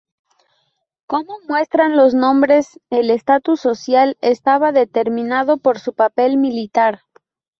Como 1.05 1.37
muestran 1.47 1.95
los 1.95 2.15
nombres, 2.15 2.79
el 2.89 3.11
estatus 3.11 3.61
social 3.61 4.17
estaba 4.21 4.71
determinado 4.71 5.57
por 5.57 5.77
su 5.77 5.93
papel 5.93 6.37
militar. 6.39 7.01